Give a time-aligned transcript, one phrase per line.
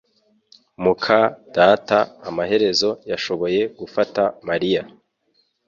[0.83, 1.19] muka
[1.57, 1.97] data
[2.29, 4.81] amaherezo yashoboye gufata Mariya